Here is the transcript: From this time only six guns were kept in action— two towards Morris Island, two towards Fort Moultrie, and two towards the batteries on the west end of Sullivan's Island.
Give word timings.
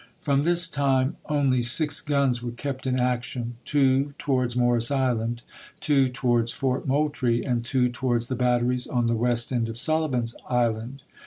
From 0.19 0.45
this 0.45 0.65
time 0.67 1.17
only 1.29 1.61
six 1.61 2.01
guns 2.01 2.41
were 2.41 2.49
kept 2.49 2.87
in 2.87 2.99
action— 2.99 3.57
two 3.65 4.15
towards 4.17 4.55
Morris 4.55 4.89
Island, 4.89 5.43
two 5.79 6.09
towards 6.09 6.51
Fort 6.51 6.87
Moultrie, 6.87 7.45
and 7.45 7.63
two 7.63 7.87
towards 7.87 8.25
the 8.25 8.33
batteries 8.35 8.87
on 8.87 9.05
the 9.05 9.13
west 9.13 9.51
end 9.51 9.69
of 9.69 9.77
Sullivan's 9.77 10.35
Island. 10.49 11.03